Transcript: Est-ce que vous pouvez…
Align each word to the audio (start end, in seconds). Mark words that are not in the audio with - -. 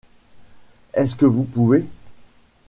Est-ce 0.95 1.13
que 1.13 1.27
vous 1.27 1.43
pouvez… 1.43 1.85